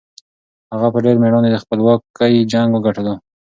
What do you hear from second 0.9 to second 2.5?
په ډېر مېړانه د خپلواکۍ